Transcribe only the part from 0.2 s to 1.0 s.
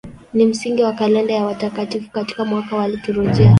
Ni msingi wa